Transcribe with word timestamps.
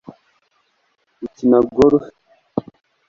ukina 1.25 1.59
golf 1.75 2.03